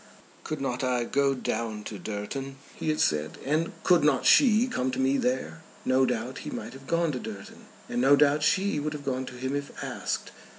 "Could 0.43 0.59
not 0.59 0.83
I 0.83 1.03
go 1.03 1.35
down 1.35 1.83
to 1.83 1.99
Durton," 1.99 2.55
he 2.73 2.89
had 2.89 2.99
said, 2.99 3.37
"and 3.45 3.71
could 3.83 4.03
not 4.03 4.25
she 4.25 4.65
come 4.65 4.89
to 4.89 4.99
me 4.99 5.17
there?" 5.17 5.61
No 5.85 6.07
doubt 6.07 6.39
he 6.39 6.49
might 6.49 6.73
have 6.73 6.87
gone 6.87 7.11
to 7.11 7.19
Durton, 7.19 7.67
and 7.87 8.01
no 8.01 8.15
doubt 8.15 8.41
she 8.41 8.79
would 8.79 8.93
have 8.93 9.05
gone 9.05 9.27
to 9.27 9.35
him 9.35 9.55
if 9.55 9.71
asked. 9.83 10.31